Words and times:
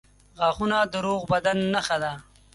•غاښونه 0.39 0.77
د 0.91 0.93
روغ 1.05 1.21
بدن 1.31 1.57
نښه 1.73 1.97
ده. 2.03 2.13